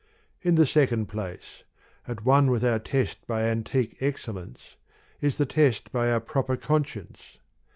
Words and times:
In 0.41 0.55
the 0.55 0.65
second 0.65 1.09
place: 1.09 1.61
at 2.07 2.25
one 2.25 2.49
with 2.49 2.65
our 2.65 2.79
test 2.79 3.19
by 3.27 3.43
antique 3.43 3.97
ex 3.99 4.25
cellence, 4.25 4.73
is 5.21 5.37
the 5.37 5.45
test 5.45 5.91
by 5.91 6.11
our 6.11 6.19
proper 6.19 6.57
conscience. 6.57 7.37